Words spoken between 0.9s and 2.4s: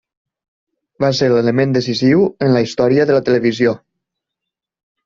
Va ser l'element decisiu